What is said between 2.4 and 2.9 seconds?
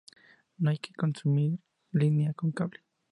cable.